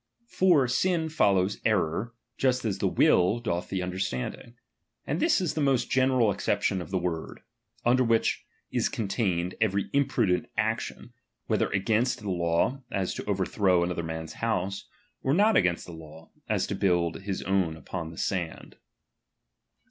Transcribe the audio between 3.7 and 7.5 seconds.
understanding. And this is the most general acception of the word;